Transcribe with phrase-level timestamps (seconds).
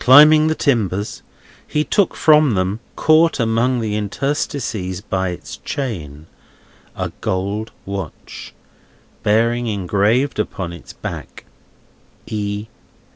[0.00, 1.22] Climbing the timbers,
[1.64, 6.26] he took from them, caught among their interstices by its chain,
[6.96, 8.52] a gold watch,
[9.22, 11.44] bearing engraved upon its back
[12.26, 12.66] E.